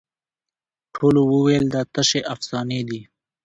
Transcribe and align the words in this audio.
ټولو 0.95 1.21
وویل 1.33 1.65
دا 1.73 1.81
تشي 1.93 2.21
افسانې 2.33 2.81
دي 2.89 3.01